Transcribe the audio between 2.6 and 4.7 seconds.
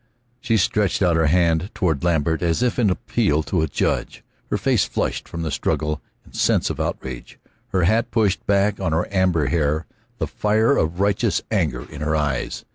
if in appeal to a judge, her